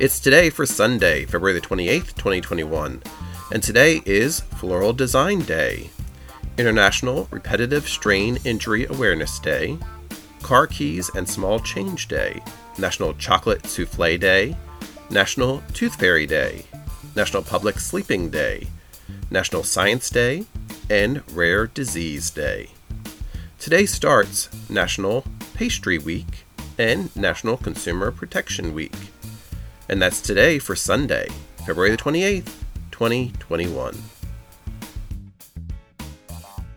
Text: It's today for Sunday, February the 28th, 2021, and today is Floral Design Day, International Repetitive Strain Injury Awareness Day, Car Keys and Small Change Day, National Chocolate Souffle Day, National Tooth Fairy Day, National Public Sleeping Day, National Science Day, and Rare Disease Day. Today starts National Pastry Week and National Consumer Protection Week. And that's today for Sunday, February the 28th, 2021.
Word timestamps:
It's 0.00 0.20
today 0.20 0.48
for 0.48 0.64
Sunday, 0.64 1.24
February 1.24 1.58
the 1.58 1.66
28th, 1.66 2.14
2021, 2.14 3.02
and 3.50 3.60
today 3.60 4.00
is 4.06 4.38
Floral 4.38 4.92
Design 4.92 5.40
Day, 5.40 5.90
International 6.56 7.26
Repetitive 7.32 7.88
Strain 7.88 8.38
Injury 8.44 8.86
Awareness 8.86 9.40
Day, 9.40 9.76
Car 10.40 10.68
Keys 10.68 11.10
and 11.16 11.28
Small 11.28 11.58
Change 11.58 12.06
Day, 12.06 12.40
National 12.78 13.12
Chocolate 13.14 13.62
Souffle 13.64 14.20
Day, 14.20 14.56
National 15.10 15.64
Tooth 15.72 15.96
Fairy 15.96 16.26
Day, 16.26 16.64
National 17.16 17.42
Public 17.42 17.80
Sleeping 17.80 18.30
Day, 18.30 18.68
National 19.32 19.64
Science 19.64 20.10
Day, 20.10 20.44
and 20.88 21.28
Rare 21.34 21.66
Disease 21.66 22.30
Day. 22.30 22.68
Today 23.58 23.84
starts 23.84 24.48
National 24.70 25.24
Pastry 25.54 25.98
Week 25.98 26.44
and 26.78 27.14
National 27.16 27.56
Consumer 27.56 28.12
Protection 28.12 28.72
Week. 28.72 28.94
And 29.88 30.02
that's 30.02 30.20
today 30.20 30.58
for 30.58 30.76
Sunday, 30.76 31.28
February 31.66 31.90
the 31.90 31.96
28th, 31.96 32.52
2021. 32.90 34.17